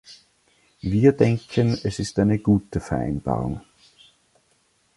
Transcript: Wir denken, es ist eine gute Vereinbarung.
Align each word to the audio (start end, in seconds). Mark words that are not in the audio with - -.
Wir 0.81 1.11
denken, 1.11 1.77
es 1.83 1.99
ist 1.99 2.17
eine 2.17 2.39
gute 2.39 2.79
Vereinbarung. 2.79 3.61